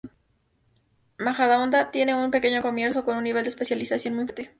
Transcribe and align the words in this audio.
Majadahonda 1.19 1.91
tiene 1.91 2.15
un 2.15 2.31
pequeño 2.31 2.63
comercio 2.63 3.05
con 3.05 3.17
un 3.17 3.23
nivel 3.23 3.43
de 3.43 3.49
especialización 3.51 4.15
muy 4.15 4.23
fuerte. 4.25 4.49